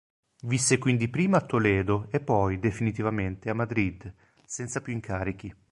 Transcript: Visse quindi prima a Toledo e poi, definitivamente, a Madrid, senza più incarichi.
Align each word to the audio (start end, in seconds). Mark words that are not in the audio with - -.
Visse 0.45 0.79
quindi 0.79 1.09
prima 1.09 1.37
a 1.37 1.45
Toledo 1.45 2.07
e 2.09 2.19
poi, 2.21 2.57
definitivamente, 2.57 3.51
a 3.51 3.53
Madrid, 3.53 4.11
senza 4.47 4.81
più 4.81 4.93
incarichi. 4.93 5.53